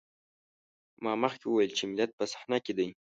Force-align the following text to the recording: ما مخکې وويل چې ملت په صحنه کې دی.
ما 1.03 1.13
مخکې 1.23 1.45
وويل 1.47 1.71
چې 1.77 1.83
ملت 1.91 2.11
په 2.17 2.23
صحنه 2.31 2.57
کې 2.65 2.73
دی. 2.77 2.89